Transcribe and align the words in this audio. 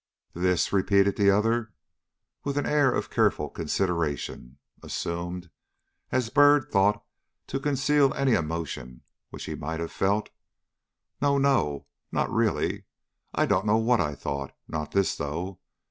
"This," 0.33 0.73
repeated 0.73 1.15
the 1.15 1.29
other, 1.29 1.73
with 2.43 2.57
an 2.57 2.65
air 2.65 2.91
of 2.91 3.11
careful 3.11 3.51
consideration, 3.51 4.57
assumed, 4.81 5.51
as 6.11 6.31
Byrd 6.31 6.71
thought, 6.71 7.05
to 7.45 7.59
conceal 7.59 8.11
any 8.15 8.31
emotion 8.33 9.03
which 9.29 9.43
he 9.45 9.53
might 9.53 9.79
have 9.79 9.91
felt; 9.91 10.31
"no, 11.21 11.37
no, 11.37 11.85
not 12.11 12.31
really. 12.31 12.85
I 13.35 13.43
I 13.43 13.45
don't 13.45 13.67
know 13.67 13.77
what 13.77 13.99
I 14.01 14.15
thought. 14.15 14.55
Not 14.67 14.89
this 14.91 15.15
though." 15.15 15.59